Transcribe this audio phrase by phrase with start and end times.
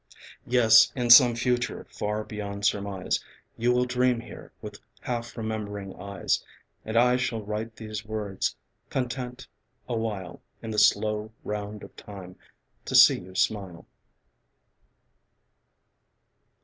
[0.47, 3.23] Yes, in some future far beyond surmise
[3.55, 6.43] You will dream here with half remembering eyes,
[6.83, 8.55] And I shall write these words,
[8.89, 9.47] content
[9.87, 12.35] awhile In the slow round of time
[12.85, 13.85] to see you smile.